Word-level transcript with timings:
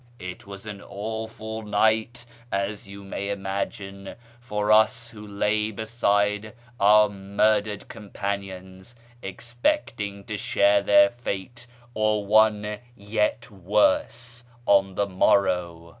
"It 0.19 0.47
was 0.47 0.65
an 0.65 0.81
awful 0.83 1.61
night, 1.61 2.25
as 2.51 2.87
you 2.87 3.03
may 3.03 3.29
imagine, 3.29 4.15
for 4.39 4.71
us 4.71 5.09
who 5.09 5.27
lay 5.27 5.69
beside 5.69 6.55
our 6.79 7.07
murdered 7.07 7.87
companions, 7.87 8.95
expecting 9.21 10.23
to 10.23 10.37
share 10.37 10.81
their 10.81 11.11
fate, 11.11 11.67
or 11.93 12.25
one 12.25 12.79
yet 12.95 13.51
worse, 13.51 14.43
on 14.65 14.95
the 14.95 15.05
morrow. 15.05 15.89